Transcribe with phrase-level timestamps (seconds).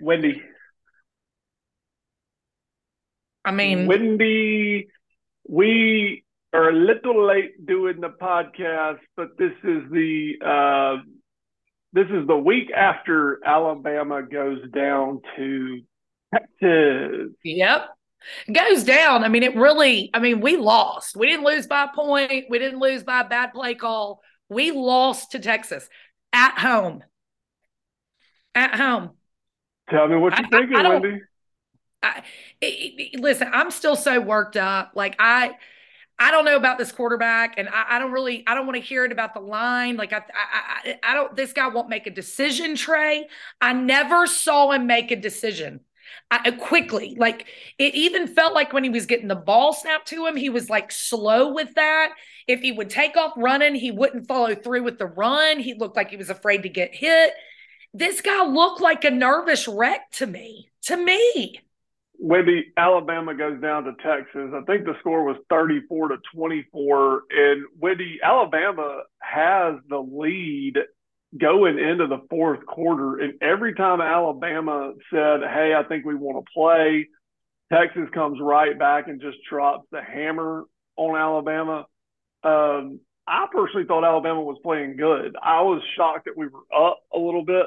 [0.00, 0.42] Wendy.
[3.44, 4.88] I mean, Wendy,
[5.48, 11.02] we are a little late doing the podcast, but this is the uh,
[11.92, 15.80] this is the week after Alabama goes down to
[16.32, 17.32] Texas.
[17.44, 17.88] Yep.
[18.52, 19.22] Goes down.
[19.22, 21.16] I mean, it really, I mean, we lost.
[21.16, 22.46] We didn't lose by a point.
[22.50, 24.20] We didn't lose by a bad play call.
[24.48, 25.88] We lost to Texas
[26.32, 27.04] at home.
[28.54, 29.10] At home.
[29.90, 31.20] Tell me what you're I- I- thinking, I don't- Wendy.
[32.02, 32.22] I,
[32.60, 34.92] it- it- listen, I'm still so worked up.
[34.94, 35.52] Like I,
[36.18, 38.82] I don't know about this quarterback, and I, I don't really, I don't want to
[38.82, 39.96] hear it about the line.
[39.96, 41.34] Like I, I, I, I don't.
[41.36, 42.74] This guy won't make a decision.
[42.76, 43.28] Trey,
[43.60, 45.80] I never saw him make a decision.
[46.30, 47.46] I, uh, quickly, like
[47.78, 50.70] it even felt like when he was getting the ball snapped to him, he was
[50.70, 52.12] like slow with that.
[52.46, 55.58] If he would take off running, he wouldn't follow through with the run.
[55.58, 57.32] He looked like he was afraid to get hit.
[57.92, 60.70] This guy looked like a nervous wreck to me.
[60.82, 61.60] To me.
[62.18, 64.50] Wendy, Alabama goes down to Texas.
[64.54, 67.22] I think the score was 34 to 24.
[67.30, 70.78] And Wendy, Alabama has the lead
[71.38, 73.18] going into the fourth quarter.
[73.18, 77.08] And every time Alabama said, Hey, I think we want to play,
[77.72, 80.64] Texas comes right back and just drops the hammer
[80.96, 81.86] on Alabama.
[82.42, 85.36] Um, I personally thought Alabama was playing good.
[85.42, 87.66] I was shocked that we were up a little bit.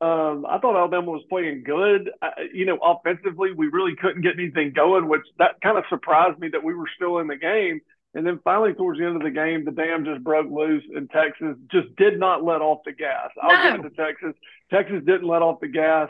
[0.00, 2.10] Um, I thought Alabama was playing good.
[2.22, 6.38] I, you know, offensively, we really couldn't get anything going, which that kind of surprised
[6.38, 7.80] me that we were still in the game.
[8.14, 11.10] And then finally, towards the end of the game, the dam just broke loose, and
[11.10, 13.30] Texas just did not let off the gas.
[13.42, 14.34] I'll give it to Texas.
[14.70, 16.08] Texas didn't let off the gas.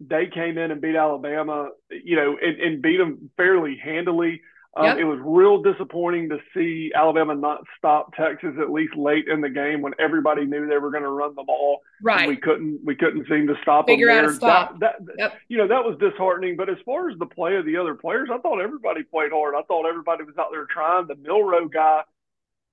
[0.00, 4.42] They came in and beat Alabama, you know, and, and beat them fairly handily.
[4.76, 4.98] Um, Yep.
[4.98, 9.48] It was real disappointing to see Alabama not stop Texas at least late in the
[9.48, 11.80] game when everybody knew they were going to run the ball.
[11.98, 12.28] and Right.
[12.28, 14.78] we couldn't we couldn't seem to stop Figure them out a stop.
[14.78, 15.38] That, that Yep.
[15.48, 16.56] you know that was disheartening.
[16.56, 19.54] But as far as the play of the other players, I thought everybody played hard.
[19.56, 21.08] I thought everybody was out there trying.
[21.08, 22.02] The Milroe guy,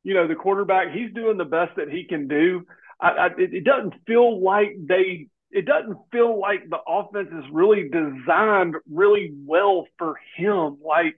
[0.04, 2.66] you know, the quarterback, he's doing the best that he can do.
[3.00, 5.30] I, I, it, it doesn't feel like they.
[5.50, 10.78] It doesn't feel like the offense is really designed really well for him.
[10.86, 11.18] Like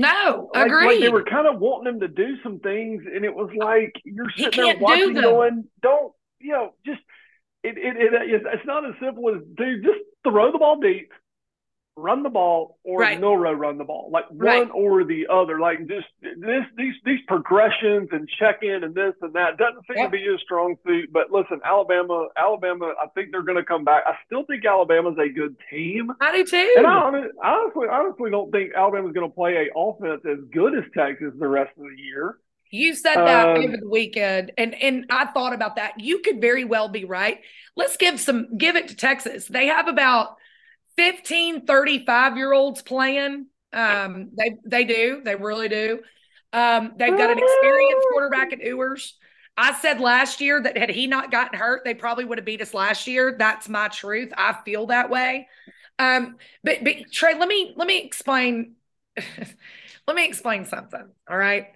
[0.00, 0.86] No, like, agreed.
[0.86, 3.92] like they were kind of wanting him to do some things, and it was like
[4.02, 5.24] you're sitting there do watching, them.
[5.24, 6.74] going, "Don't you know?
[6.86, 7.00] Just
[7.62, 11.12] it, it, it it's, it's not as simple as dude, just throw the ball deep,
[12.00, 13.20] run the ball, or Right.
[13.20, 14.68] Milroe run the ball, like one Right.
[14.72, 15.60] or the other.
[15.60, 19.96] Like just this these these progressions and check in and this and that doesn't seem
[19.98, 20.10] Yep.
[20.12, 21.12] to be his strong suit.
[21.12, 24.04] But listen, Alabama, Alabama, I think they're going to come back.
[24.06, 26.10] I still think Alabama's a good team.
[26.20, 26.74] I do too.
[26.78, 30.74] And I hon- honestly, honestly don't think Alabama's going to play a offense as good
[30.76, 32.38] as Texas the rest of the year.
[32.72, 35.98] You said that Um, over the weekend, and and I thought about that.
[35.98, 37.40] You could very well be right.
[37.74, 39.48] Let's give some give it to Texas.
[39.48, 40.36] They have about
[40.96, 43.46] 15, 35 year olds playing.
[43.72, 46.00] Um, they they do, they really do.
[46.52, 49.16] Um, they've got an experienced quarterback at Ewers.
[49.56, 52.62] I said last year that had he not gotten hurt, they probably would have beat
[52.62, 53.36] us last year.
[53.38, 54.32] That's my truth.
[54.36, 55.48] I feel that way.
[55.98, 58.74] Um, but but Trey, let me let me explain.
[60.06, 61.06] let me explain something.
[61.28, 61.68] All right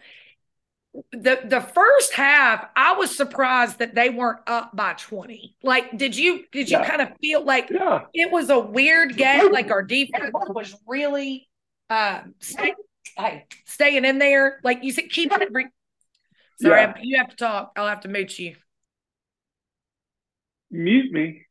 [1.12, 6.16] the the first half i was surprised that they weren't up by 20 like did
[6.16, 6.88] you did you Yeah.
[6.88, 8.02] kind of feel like Yeah.
[8.14, 11.48] it was a weird game like our defense was really
[11.90, 12.74] um stay,
[13.16, 15.66] hey, staying in there like you said keep it re-
[16.60, 16.94] sorry Yeah.
[17.02, 18.54] you have to talk i'll have to mute you
[20.70, 21.43] Mute me.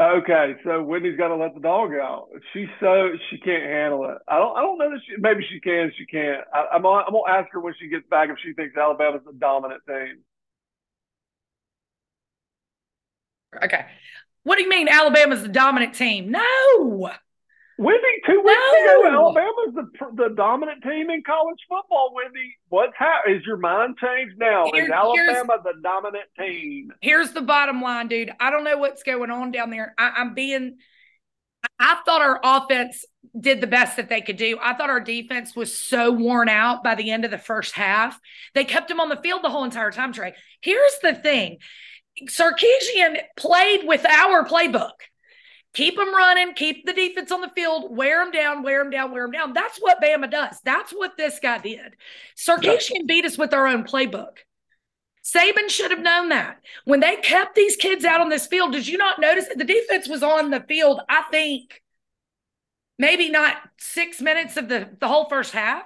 [0.00, 2.28] Okay, so Wendy's got to let the dog out.
[2.54, 4.16] She's so she can't handle it.
[4.26, 4.56] I don't.
[4.56, 5.16] I don't know that she.
[5.18, 5.92] Maybe she can.
[5.98, 6.40] She can't.
[6.54, 6.86] I, I'm.
[6.86, 10.20] I'm gonna ask her when she gets back if she thinks Alabama's the dominant team.
[13.62, 13.86] okay
[14.42, 17.10] what do you mean alabama's the dominant team no
[17.80, 19.00] Wendy, two weeks No.
[19.00, 22.12] ago, Alabama's the the dominant team in college football.
[22.14, 23.36] Wendy, what's happened?
[23.36, 24.66] Is your mind changed now?
[24.74, 26.92] Here- Is Alabama the dominant team?
[27.00, 28.32] here's the bottom line, dude.
[28.38, 29.94] I don't know what's going on down there.
[29.96, 30.76] I, I'm being,
[31.78, 33.06] I thought our offense
[33.38, 34.58] did the best that they could do.
[34.60, 38.20] I thought our defense was so worn out by the end of the first half.
[38.54, 40.34] They kept him on the field the whole entire time, Trey.
[40.60, 41.56] Here's the thing
[42.28, 44.90] Sarkisian played with our playbook.
[45.72, 49.12] Keep them running, keep the defense on the field, wear them down, wear them down,
[49.12, 49.52] wear them down.
[49.52, 50.60] That's what Bama does.
[50.64, 51.94] That's what this guy did.
[52.36, 54.38] Sarkisian beat us with our own playbook.
[55.22, 56.60] Saban should have known that.
[56.84, 59.64] When they kept these kids out on this field, did you not notice that the
[59.64, 61.00] defense was on the field?
[61.08, 61.82] I think
[62.98, 65.84] maybe not six minutes of the, the whole first half.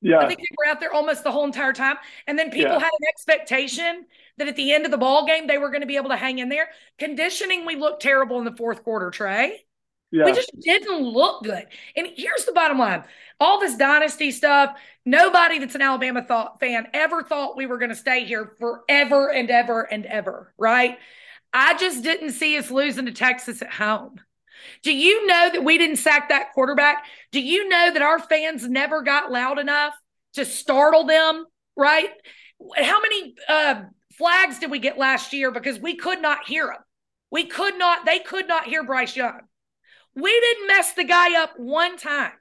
[0.00, 0.18] Yeah.
[0.18, 1.96] I think they were out there almost the whole entire time.
[2.26, 2.78] And then people Yeah.
[2.78, 4.06] had an expectation
[4.38, 6.16] that at the end of the ball game, they were going to be able to
[6.16, 6.68] hang in there.
[6.98, 9.64] Conditioning, we looked terrible in the fourth quarter, Trey.
[10.12, 10.26] Yeah.
[10.26, 11.66] We just didn't look good.
[11.96, 13.04] And here's the bottom line
[13.40, 17.90] all this dynasty stuff, nobody that's an Alabama thought, fan ever thought we were going
[17.90, 20.98] to stay here forever and ever and ever, right?
[21.52, 24.20] I just didn't see us losing to Texas at home.
[24.82, 27.04] Do you know that we didn't sack that quarterback?
[27.32, 29.94] Do you know that our fans never got loud enough
[30.34, 31.44] to startle them,
[31.76, 32.10] right?
[32.76, 33.82] How many uh,
[34.16, 36.82] flags did we get last year because we could not hear them?
[37.30, 39.40] We could not, they could not hear Bryce Young.
[40.14, 42.32] We didn't mess the guy up one time.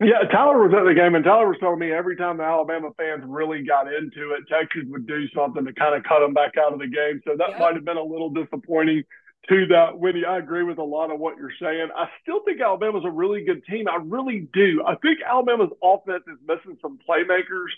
[0.00, 2.90] Yeah, Tyler was at the game, and Tyler was telling me every time the Alabama
[2.96, 6.54] fans really got into it, Texas would do something to kind of cut them back
[6.58, 7.20] out of the game.
[7.24, 7.58] So that Yep.
[7.60, 9.04] might have been a little disappointing
[9.48, 9.98] to that.
[9.98, 11.88] Winnie, I agree with a lot of what you're saying.
[11.96, 13.86] I still think Alabama's a really good team.
[13.88, 14.82] I really do.
[14.86, 17.70] I think Alabama's offense is missing some playmakers.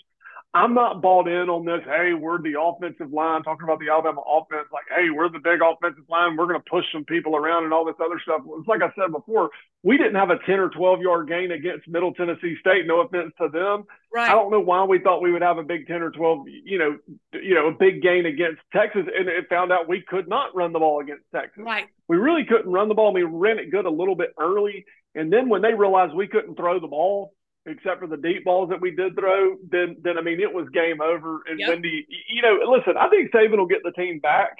[0.57, 1.81] I'm not bought in on this.
[1.85, 4.67] Hey, we're the offensive line, talking about the Alabama offense.
[4.73, 6.35] Like, hey, we're the big offensive line.
[6.35, 8.41] We're going to push some people around and all this other stuff.
[8.57, 9.51] It's like I said before,
[9.83, 12.87] we didn't have a 10 or 12 yard gain against Middle Tennessee State.
[12.87, 13.85] No offense to them.
[14.11, 14.29] Right.
[14.29, 16.79] I don't know why we thought we would have a big 10 or 12, you
[16.79, 16.97] know,
[17.33, 19.05] you know, a big gain against Texas.
[19.05, 21.63] And it found out we could not run the ball against Texas.
[21.63, 21.85] Right.
[22.07, 23.13] We really couldn't run the ball.
[23.13, 24.85] We ran it good a little bit early.
[25.13, 27.33] And then when they realized we couldn't throw the ball,
[27.67, 30.67] except for the deep balls that we did throw, then then I mean it was
[30.69, 31.41] game over.
[31.49, 31.69] And Yep.
[31.69, 34.57] Wendy, you know, listen, I think Saban will get the team back.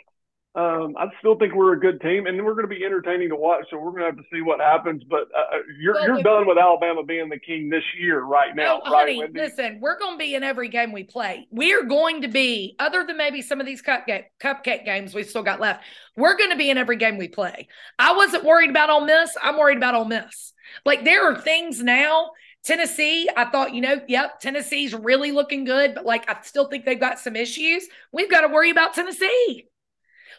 [0.56, 3.36] Um, I still think we're a good team, and we're going to be entertaining to
[3.36, 3.66] watch.
[3.70, 5.04] So we're going to have to see what happens.
[5.08, 8.82] But uh, you're Well, you're done with Alabama being the king this year, right now,
[8.84, 9.40] No, right, honey, Wendy?
[9.40, 11.48] listen, we're going to be in every game we play.
[11.52, 15.44] We're going to be, other than maybe some of these cupcake, cupcake games we still
[15.44, 15.84] got left,
[16.16, 17.68] we're going to be in every game we play.
[18.00, 19.38] I wasn't worried about Ole Miss.
[19.40, 20.54] I'm worried about Ole Miss.
[20.86, 22.32] Like there are things now.
[22.68, 26.84] Tennessee, I thought, you know, yep, Tennessee's really looking good, but like I still think
[26.84, 27.88] they've got some issues.
[28.12, 29.70] We've got to worry about Tennessee.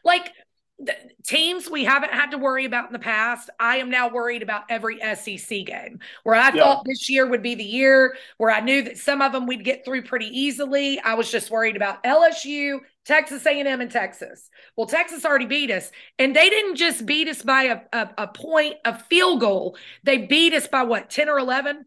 [0.05, 0.31] Like
[0.79, 0.95] the
[1.27, 3.49] teams we haven't had to worry about in the past.
[3.59, 6.63] I am now worried about every SEC game where I Yeah.
[6.63, 9.65] thought this year would be the year where I knew that some of them we'd
[9.65, 11.01] get through pretty easily.
[11.01, 14.51] I was just worried about LSU, Texas A&M, and Texas.
[14.77, 18.27] Well, Texas already beat us, and they didn't just beat us by a, a, a
[18.29, 19.77] point, a field goal.
[20.05, 21.87] They beat us by what, 10 or 11?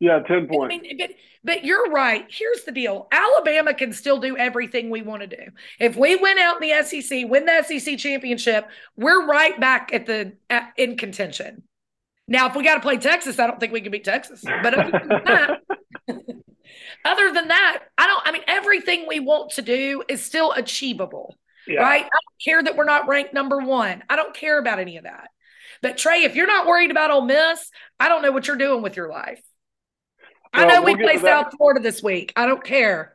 [0.00, 0.74] Yeah, ten points.
[0.74, 1.10] I mean, but
[1.44, 2.26] but you're right.
[2.28, 5.42] Here's the deal: Alabama can still do everything we want to do.
[5.78, 10.06] If we win out in the SEC, win the SEC championship, we're right back at
[10.06, 11.62] the at, in contention.
[12.28, 14.42] Now, if we got to play Texas, I don't think we can beat Texas.
[14.42, 15.60] But other than that,
[17.04, 18.22] other than that, I don't.
[18.26, 21.80] I mean, everything we want to do is still achievable yeah.
[21.80, 22.04] right?
[22.04, 24.02] I don't care that we're not ranked number one.
[24.08, 25.30] I don't care about any of that.
[25.82, 27.70] But Trey, if you're not worried about Ole Miss,
[28.00, 29.42] I don't know what you're doing with your life.
[30.56, 31.18] I know we'll we play.
[31.18, 32.32] South Florida this week.
[32.36, 33.14] I don't care.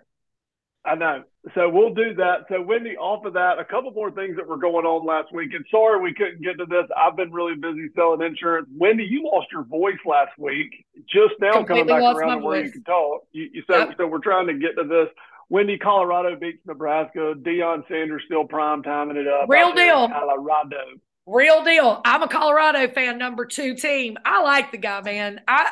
[0.83, 1.23] I know.
[1.55, 2.45] So we'll do that.
[2.49, 5.53] So Wendy, off of that, a couple more things that were going on last week.
[5.53, 6.85] And sorry we couldn't get to this.
[6.95, 8.67] I've been really busy selling insurance.
[8.77, 10.85] Wendy, you lost your voice last week.
[11.07, 13.23] Just now coming back around to where you can talk.
[13.31, 13.97] You, you said Yep.
[13.97, 14.07] so.
[14.07, 15.07] We're trying to get to this.
[15.49, 17.33] Wendy, Colorado beats Nebraska.
[17.37, 19.49] Deion Sanders still prime timing it up.
[19.49, 20.09] Real out there in deal.
[20.09, 20.77] Colorado.
[21.25, 22.01] Real deal.
[22.05, 24.17] I'm a Colorado fan, number two team.
[24.25, 25.41] I like the guy, man.
[25.47, 25.69] I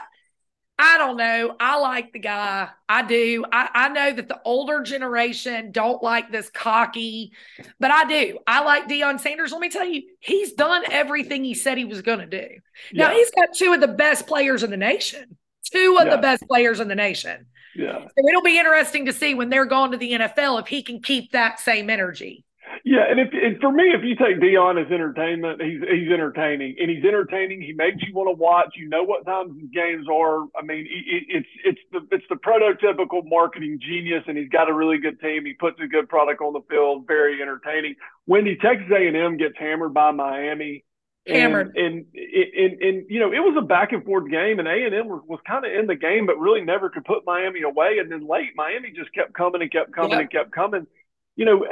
[0.82, 1.56] I don't know.
[1.60, 2.70] I like the guy.
[2.88, 3.44] I do.
[3.52, 7.34] I, I know that the older generation don't like this cocky,
[7.82, 8.40] but I do.
[8.48, 9.52] I like Deion Sanders.
[9.52, 12.48] Let me tell you, he's done everything he said he was going to do.
[12.94, 13.16] Now Yeah.
[13.18, 15.38] he's got two of the best players in the nation.
[15.72, 16.16] Two of Yeah.
[16.16, 17.48] the best players in the nation.
[17.76, 18.00] Yeah.
[18.00, 21.02] So it'll be interesting to see when they're gone to the NFL if he can
[21.02, 22.46] keep that same energy.
[22.84, 26.76] Yeah, and if and for me, if you take Deion as entertainment, he's he's entertaining,
[26.80, 27.62] and he's entertaining.
[27.62, 28.74] He makes you want to watch.
[28.76, 30.44] You know what times his games are.
[30.58, 34.74] I mean, it, it's it's the it's the prototypical marketing genius, and he's got a
[34.74, 35.46] really good team.
[35.46, 37.06] He puts a good product on the field.
[37.08, 37.96] Very entertaining.
[38.28, 40.84] Wendy, Texas A&M gets hammered by Miami.
[41.28, 41.76] Hammered.
[41.76, 44.86] and and, and and you know it was a back and forth game, and A
[44.86, 47.62] and M was, was kind of in the game, but really never could put Miami
[47.62, 47.98] away.
[48.00, 50.20] And then late, Miami just kept coming and kept coming Yep.
[50.22, 50.88] and kept coming.
[51.36, 51.66] You know,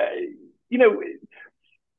[0.70, 1.02] you know,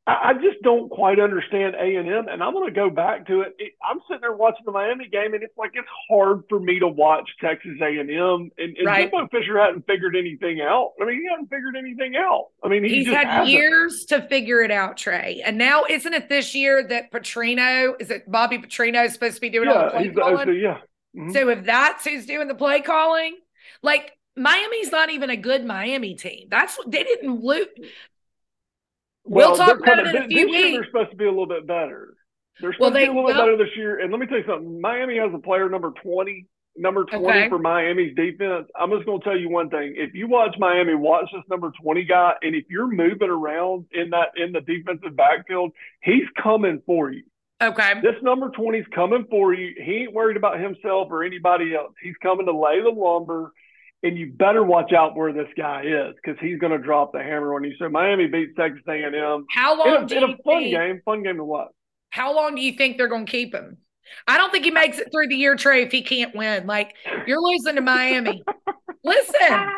[0.07, 3.27] I, I just don't quite understand A and M, and I'm going to go back
[3.27, 3.55] to it.
[3.59, 3.73] it.
[3.83, 6.89] I'm sitting there watching the Miami game, and it's like it's hard for me to
[6.89, 9.11] watch Texas A and M, and, Right.
[9.11, 10.93] Jimbo Fisher hadn't figured anything out.
[11.01, 12.47] I mean, he hadn't figured anything out.
[12.65, 13.49] I mean, he He's had hasn't.
[13.51, 15.43] years to figure it out, Trey.
[15.45, 19.41] And now, isn't it this year that Petrino, is it Bobby Petrino is supposed to
[19.43, 20.49] be doing all the Yeah, play the calling?
[20.49, 20.79] OC, yeah.
[21.17, 21.33] Mhm.
[21.33, 23.37] So if that's who's doing the play calling,
[23.83, 26.49] like Miami's not even a good Miami team.
[26.51, 27.67] That's what they didn't lose.
[29.28, 31.30] We'll talk they're about it in a this few year They're supposed to be a
[31.30, 32.14] little bit better.
[32.61, 34.00] They're supposed Well, to be a little bit well- better this year.
[34.00, 34.80] And let me tell you something.
[34.80, 36.47] Miami has a player number twenty
[36.80, 37.49] number 20 Okay.
[37.49, 38.68] for Miami's defense.
[38.78, 39.94] I'm just going to tell you one thing.
[39.97, 44.11] If you watch Miami, watch this number 20 guy, and if you're moving around in
[44.11, 47.25] that in the defensive backfield, he's coming for you.
[47.61, 47.94] Okay.
[48.00, 49.75] This number 20 is coming for you.
[49.85, 51.94] He ain't worried about himself or anybody else.
[52.00, 53.52] He's coming to lay the lumber,
[54.02, 57.19] and you better watch out where this guy is because he's going to drop the
[57.19, 57.75] hammer on you.
[57.78, 60.75] So Miami beats Texas A&M How in long a, do in you a fun think,
[60.75, 61.00] game.
[61.05, 61.73] Fun game to watch.
[62.11, 63.78] How long do you think they're going to keep him?
[64.26, 66.67] I don't think he makes it through the year, Trey, if he can't win.
[66.67, 66.95] Like
[67.26, 68.43] you're losing to Miami.
[69.05, 69.71] Listen,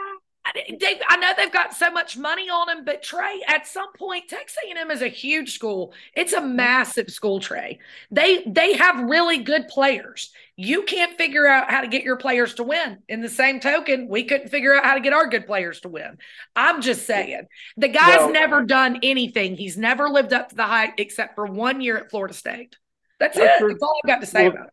[0.55, 4.59] I, know they've got so much money on him, but Trey, at some point, Texas
[4.67, 5.93] A&M is a huge school.
[6.15, 6.57] It's a mm-hmm.
[6.57, 7.79] massive school, Trey.
[8.11, 10.33] They they have really good players.
[10.57, 12.99] You can't figure out how to get your players to win.
[13.09, 15.89] In the same token, we couldn't figure out how to get our good players to
[15.89, 16.19] win.
[16.55, 19.57] I'm just saying, the guy's Well- never done anything.
[19.57, 22.77] He's never lived up to the hype except for one year at Florida State.
[23.19, 23.69] That's, That's it.
[23.69, 24.73] That's all I've got to say Well, about it.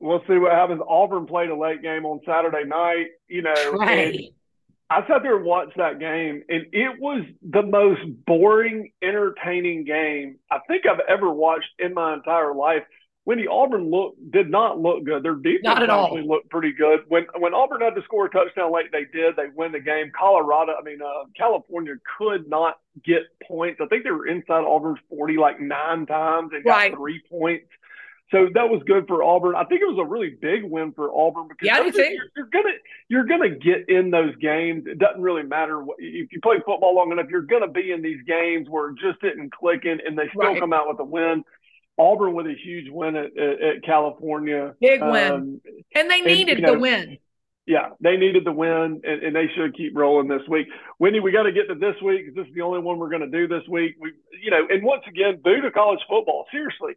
[0.00, 0.80] We'll see what happens.
[0.88, 3.54] Auburn played a late game on Saturday night, you know.
[3.76, 4.32] Trey.
[4.90, 10.38] I sat there and watched that game, and it was the most boring, entertaining game
[10.50, 12.84] I think I've ever watched in my entire life.
[13.26, 15.22] Wendy Auburn look did not look good.
[15.22, 16.06] Their defense Not at all.
[16.06, 17.00] actually looked pretty good.
[17.08, 19.36] When when Auburn had to score a touchdown late, they did.
[19.36, 20.10] They win the game.
[20.18, 23.80] Colorado, I mean uh, California, could not get points.
[23.82, 26.94] I think they were inside Auburn's forty like nine times and got Right.
[26.94, 27.66] three points.
[28.30, 29.54] So that was good for Auburn.
[29.56, 32.00] I think it was a really big win for Auburn because Yeah, I do those
[32.00, 32.12] are- too.
[32.14, 32.74] you're, you're gonna
[33.08, 34.86] you're gonna get in those games.
[34.86, 37.26] It doesn't really matter what, if you play football long enough.
[37.30, 40.60] You're gonna be in these games where it just isn't clicking, and they still Right.
[40.60, 41.42] come out with a win.
[41.98, 44.74] Auburn with a huge win at, at, at California.
[44.80, 45.32] Big win.
[45.32, 45.60] Um,
[45.96, 47.18] And they and, needed you know, the win.
[47.66, 50.68] yeah, they needed the win, and, and they should keep rolling this week.
[51.00, 53.28] Wendy, we got to get to this week this is the only one we're going
[53.28, 53.96] to do this week.
[53.98, 56.46] We, you know, and once again, boo to college football.
[56.52, 56.92] Seriously,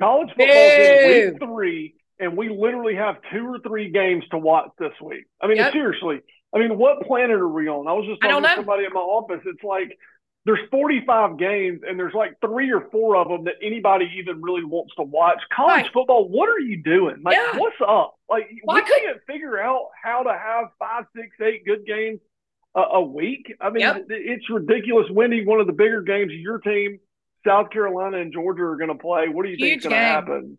[0.00, 4.70] college football is week three, and we literally have two or three games to watch
[4.78, 5.24] this week.
[5.40, 5.72] I mean, Yep.
[5.72, 6.20] seriously.
[6.54, 7.86] I mean, what planet are we on?
[7.86, 9.42] I was just talking to somebody at my office.
[9.44, 9.98] It's like
[10.46, 14.64] there's 45 games, and there's like three or four of them that anybody even really
[14.64, 15.40] wants to watch.
[15.54, 15.92] College Right.
[15.92, 17.16] football, what are you doing?
[17.22, 17.58] Like, Yeah.
[17.58, 18.14] what's up?
[18.30, 22.20] Like, Why we couldn't- can't figure out how to have five, six, eight good games
[22.74, 23.54] a, a week.
[23.60, 24.06] I mean, Yep.
[24.08, 25.10] it's ridiculous.
[25.10, 26.98] Wendy, one of the bigger games of your team,
[27.46, 29.28] South Carolina and Georgia are going to play.
[29.28, 30.58] What do you think is going to happen?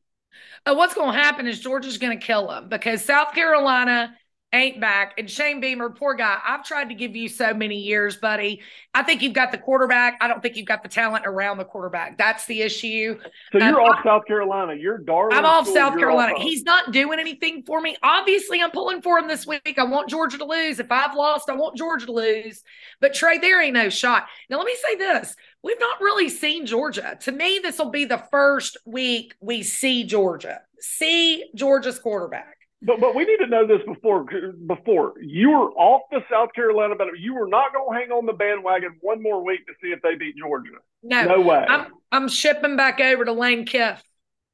[0.66, 4.16] Uh, what's going to happen is Georgia's going to kill them because South Carolina
[4.52, 5.14] ain't back.
[5.18, 8.62] And Shane Beamer, poor guy, I've tried to give you so many years, buddy.
[8.94, 10.18] I think you've got the quarterback.
[10.22, 12.18] I don't think you've got the talent around the quarterback.
[12.18, 13.20] That's the issue.
[13.52, 14.74] So you're Um, off South Carolina.
[14.74, 15.38] You're darling.
[15.38, 16.34] I'm off school, South Carolina.
[16.34, 16.42] off.
[16.42, 17.96] He's not doing anything for me.
[18.02, 19.76] Obviously, I'm pulling for him this week.
[19.78, 20.80] I want Georgia to lose.
[20.80, 22.64] If I've lost, I want Georgia to lose.
[23.02, 24.28] But Trey, there ain't no shot.
[24.50, 25.36] Now, let me say this.
[25.62, 27.18] We've not really seen Georgia.
[27.22, 30.62] To me, this will be the first week we see Georgia.
[30.80, 32.56] See Georgia's quarterback.
[32.82, 34.26] But but we need to know this before
[34.68, 38.26] before you were off the South Carolina, but you were not going to hang on
[38.26, 40.70] the bandwagon one more week to see if they beat Georgia.
[41.04, 41.66] No, No way.
[41.68, 44.00] I'm I'm shipping back over to Lane Kiff.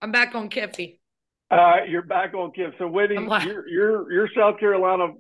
[0.01, 0.99] I'm back on Kiffy.
[1.51, 2.73] Uh, you're back on Kim.
[2.79, 5.13] So Whitney, like- you're you're you're South Carolina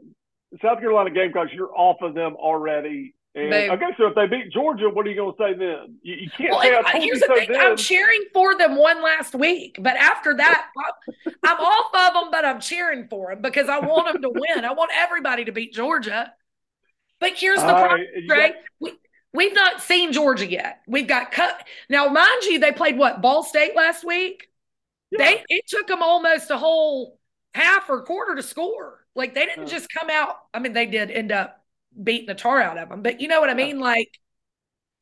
[0.61, 1.51] South Carolina Gamecocks.
[1.53, 3.14] You're off of them already.
[3.35, 3.71] And Babe.
[3.71, 5.97] okay, so if they beat Georgia, what are you going to say then?
[6.03, 7.59] You, you can't Well, say I here's the thing: then.
[7.59, 10.67] I'm cheering for them one last week, but after that,
[11.17, 12.31] I'm, I'm off of them.
[12.31, 14.63] But I'm cheering for them because I want them to win.
[14.63, 16.31] I want everybody to beat Georgia.
[17.19, 18.93] But here's the All problem, right, got- We,
[19.33, 20.81] we've not seen Georgia yet.
[20.87, 22.07] We've got cut now.
[22.07, 24.47] Mind you, they played what Ball State last week.
[25.11, 25.17] yeah.
[25.25, 27.19] They it took them almost a whole
[27.53, 29.05] half or quarter to score.
[29.13, 30.37] Like they didn't just come out.
[30.53, 31.64] I mean, they did end up
[32.01, 33.79] beating the tar out of them, but you know what I mean.
[33.79, 34.19] Like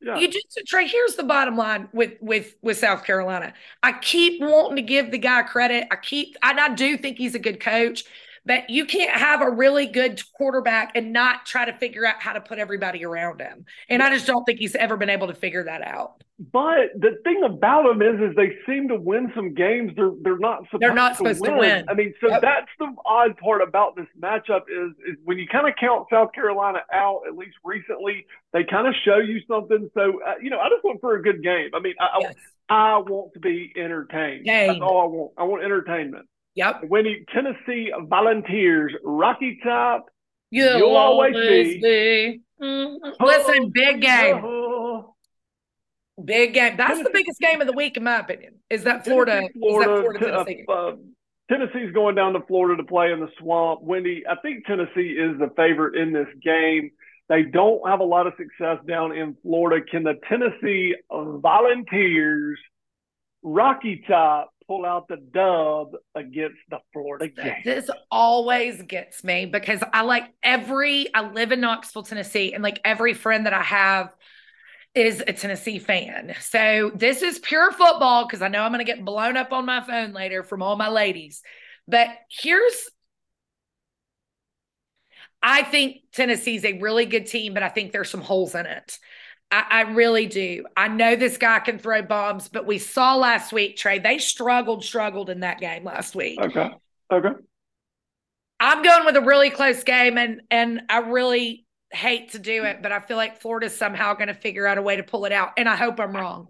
[0.00, 0.18] yeah.
[0.18, 0.86] you just Trey.
[0.86, 3.54] Here's the bottom line with with with South Carolina.
[3.82, 5.86] I keep wanting to give the guy credit.
[5.90, 8.04] I keep, and I do think he's a good coach.
[8.46, 12.34] But you can't have a really good quarterback and not try to figure out how
[12.34, 13.64] to put everybody around him.
[13.88, 16.22] And I just don't think he's ever been able to figure that out.
[16.52, 20.38] But the thing about them is, is they seem to win some games they're they're
[20.38, 21.84] not supposed, They're not supposed to win.
[21.88, 22.42] I mean, so Yep.
[22.42, 26.32] that's the odd part about this matchup is is when you kind of count South
[26.32, 29.88] Carolina out, at least recently, they kind of show you something.
[29.94, 31.70] So uh, you know, I just want for a good game.
[31.72, 32.34] I mean, I, Yes.
[32.68, 34.46] I I want to be entertained.
[34.46, 35.32] That's all I want.
[35.38, 36.26] I want entertainment.
[36.54, 36.84] Yep.
[36.88, 40.06] When you Tennessee Volunteers, Rocky Top.
[40.50, 42.40] You'll, You'll always always be- be.
[42.64, 42.98] Mhm.
[43.20, 44.40] Listen, big game.
[44.44, 45.14] Oh,
[46.24, 46.76] Big game.
[46.76, 48.60] That's the biggest game of the week, in my opinion.
[48.70, 49.32] Is that Florida?
[49.40, 50.64] Tennessee, is that Florida, Florida Tennessee?
[50.68, 50.96] uh, uh,
[51.50, 53.82] Tennessee's going down to Florida to play in the swamp.
[53.82, 56.92] Wendy, I think Tennessee is the favorite in this game.
[57.28, 59.84] They don't have a lot of success down in Florida.
[59.90, 62.60] Can the Tennessee Volunteers,
[63.42, 67.62] Rocky Top, pull out the dub against the Florida game.
[67.64, 72.80] This always gets me because I like every, I live in Knoxville, Tennessee, and like
[72.84, 74.10] every friend that I have
[74.94, 76.34] is a Tennessee fan.
[76.40, 79.66] So this is pure football because I know I'm going to get blown up on
[79.66, 81.42] my phone later from all my ladies.
[81.86, 82.90] But here's
[85.46, 88.98] I think Tennessee's a really good team, but I think there's some holes in it.
[89.54, 90.66] I, I, really do.
[90.76, 94.84] I know this guy can throw bombs, but we saw last week, Trey, they struggled,
[94.84, 96.40] struggled in that game last week.
[96.40, 96.70] Okay.
[97.12, 97.28] Okay.
[98.58, 102.82] I'm going with a really close game, and and I really hate to do it,
[102.82, 105.32] but I feel like Florida's somehow going to figure out a way to pull it
[105.32, 106.48] out, and I hope I'm wrong.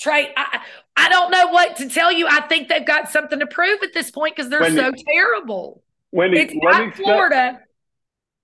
[0.00, 0.60] Trey, I,
[0.96, 2.26] I don't know what to tell you.
[2.26, 5.82] I think they've got something to prove at this point because they're Wendy, so terrible.
[6.12, 7.60] Wendy, it's not Florida.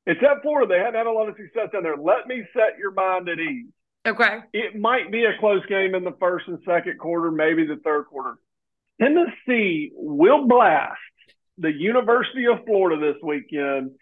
[0.06, 0.68] It's at Florida.
[0.68, 1.96] They haven't had a lot of success down there.
[1.96, 3.66] Let me set your mind at ease.
[4.06, 4.38] Okay.
[4.52, 8.04] It might be a close game in the first and second quarter, maybe the third
[8.04, 8.36] quarter.
[9.00, 10.98] Tennessee will blast
[11.58, 13.92] the University of Florida this weekend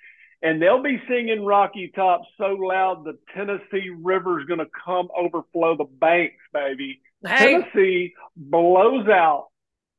[0.42, 5.76] and they'll be singing Rocky Top so loud the Tennessee River's going to come overflow
[5.76, 7.00] the banks, baby.
[7.25, 7.61] Hey.
[7.61, 9.49] Tennessee blows out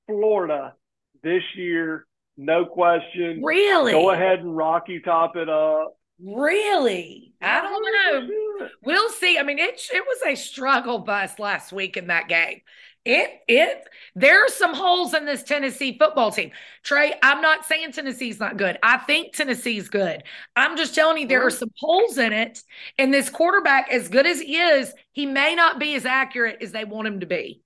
[0.07, 0.73] Florida
[1.21, 3.41] this year, no question.
[3.43, 3.91] Really?
[3.91, 5.97] Go ahead and Rocky Top it up.
[6.23, 7.33] Really?
[7.41, 8.67] I don't know.
[8.83, 9.39] We'll see.
[9.39, 12.61] I mean, it it was a struggle bus last week in that game.
[13.03, 16.51] It it there are some holes in this Tennessee football team.
[16.83, 18.77] Trey, I'm not saying Tennessee's not good.
[18.83, 20.21] I think Tennessee's good.
[20.55, 22.61] I'm just telling you there are some holes in it.
[22.99, 26.71] And this quarterback, as good as he is, he may not be as accurate as
[26.71, 27.63] they want him to be.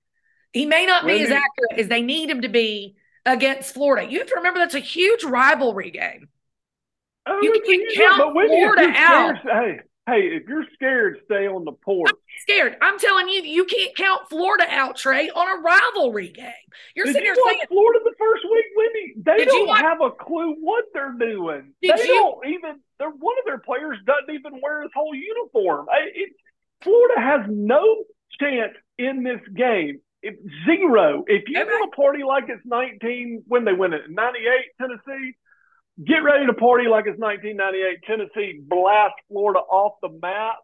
[0.52, 2.96] He may not be as accurate as they need him to be
[3.26, 4.10] against Florida.
[4.10, 6.28] You have to remember that's a huge rivalry game.
[7.26, 9.38] Oh, you can count Florida out.
[9.42, 12.08] Hey, Hey, if you're scared, stay on the porch.
[12.08, 12.76] I'm scared.
[12.80, 16.52] I'm telling you, you can't count Florida out, Trey, on a rivalry game.
[16.94, 19.14] You're Did sitting you here saying Florida the first week, Wendy.
[19.16, 21.72] They don't watch, have a clue what they're doing.
[21.82, 22.80] They you, don't even.
[23.00, 25.86] They're one of their players doesn't even wear his whole uniform.
[26.14, 26.34] It,
[26.82, 28.04] Florida has no
[28.38, 29.98] chance in this game.
[30.26, 31.24] It, zero.
[31.26, 34.42] If you want to party like it's 19 when they win it, 98
[34.80, 35.34] Tennessee
[36.04, 38.02] get ready to party like it's 1998.
[38.06, 40.56] Tennessee blast Florida off the map.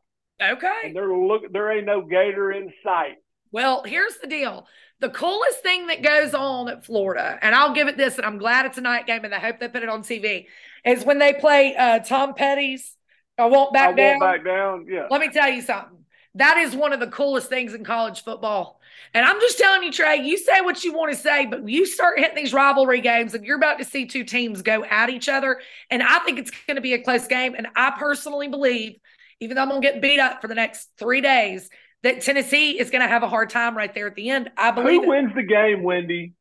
[0.43, 0.81] Okay.
[0.85, 3.17] And they're look there ain't no gator in sight.
[3.51, 4.67] Well, here's the deal.
[5.01, 8.39] The coolest thing that goes on at Florida, and I'll give it this, and I'm
[8.39, 10.47] glad it's a night game, and I hope they put it on TV,
[10.87, 12.97] is when they play uh, Tom Petty's
[13.39, 14.21] I won't back I down.
[14.21, 14.87] Won't back down.
[14.89, 15.07] Yeah.
[15.11, 16.02] Let me tell you something.
[16.37, 18.81] That is one of the coolest things in college football.
[19.13, 21.85] And I'm just telling you, Trey, you say what you want to say, but you
[21.85, 25.29] start hitting these rivalry games and you're about to see two teams go at each
[25.29, 25.61] other.
[25.91, 27.55] And I think it's going to be a close game.
[27.55, 28.97] And I personally believe,
[29.41, 31.69] even though I'm going to get beat up for the next three days,
[32.03, 34.51] that Tennessee is going to have a hard time right there at the end.
[34.57, 35.03] I believe.
[35.03, 36.33] Who wins the game, Wendy?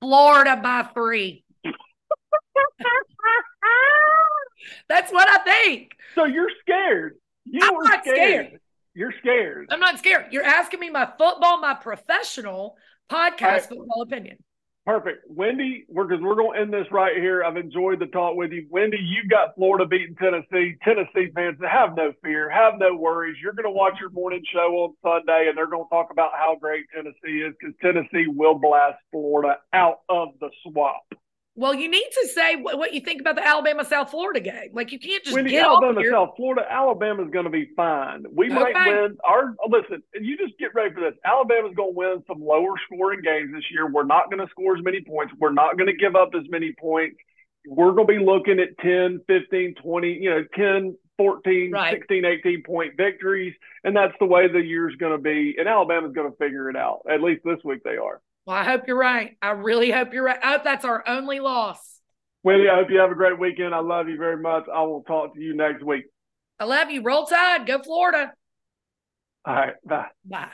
[0.00, 1.44] Florida by three.
[4.88, 5.92] That's what I think.
[6.14, 7.16] So you're scared.
[7.44, 8.16] You I'm not scared.
[8.16, 8.51] scared.
[8.94, 9.68] You're scared.
[9.70, 10.26] I'm not scared.
[10.32, 12.76] You're asking me my football, my professional
[13.10, 13.62] podcast right.
[13.62, 14.38] football opinion.
[14.84, 15.24] Perfect.
[15.28, 17.44] Wendy, we're because we're going to end this right here.
[17.44, 18.66] I've enjoyed the talk with you.
[18.68, 20.74] Wendy, you've got Florida beating Tennessee.
[20.82, 23.36] Tennessee fans, have no fear, have no worries.
[23.40, 26.32] You're going to watch your morning show on Sunday, and they're going to talk about
[26.36, 31.04] how great Tennessee is because Tennessee will blast Florida out of the swamp.
[31.54, 34.70] Well, you need to say what, what you think about the Alabama South Florida game.
[34.72, 36.10] Like you can't just when get Alabama here.
[36.10, 38.24] South Florida, Alabama's going to be fine.
[38.32, 38.72] We okay.
[38.72, 39.18] might win.
[39.22, 41.12] Our listen, you just get ready for this.
[41.26, 43.90] Alabama's going to win some lower scoring games this year.
[43.90, 45.34] We're not going to score as many points.
[45.38, 47.16] We're not going to give up as many points.
[47.66, 51.94] We're going to be looking at 10, 15, 20, you know, 10, 14, right.
[51.94, 53.54] 16, 18 point victories.
[53.84, 55.56] And that's the way the year's going to be.
[55.58, 57.02] And Alabama's going to figure it out.
[57.10, 58.22] At least this week they are.
[58.46, 59.36] Well, I hope you're right.
[59.40, 60.38] I really hope you're right.
[60.42, 61.78] I hope that's our only loss.
[62.42, 63.74] Wendy, I hope you have a great weekend.
[63.74, 64.64] I love you very much.
[64.72, 66.04] I will talk to you next week.
[66.58, 67.02] I love you.
[67.02, 67.66] Roll Tide.
[67.66, 68.32] Go Florida.
[69.44, 69.74] All right.
[69.84, 70.06] Bye.
[70.24, 70.48] Bye.